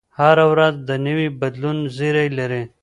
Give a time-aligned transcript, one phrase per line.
[0.17, 2.63] هره ورځ د نوي بدلون زېری لري